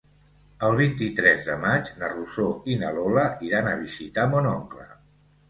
El 0.69 0.77
vint-i-tres 0.77 1.43
de 1.49 1.57
maig 1.65 1.91
na 1.99 2.09
Rosó 2.13 2.47
i 2.73 2.79
na 2.85 2.91
Lola 2.97 3.27
iran 3.51 3.71
a 3.71 3.77
visitar 3.85 4.27
mon 4.35 4.51
oncle. 4.57 4.91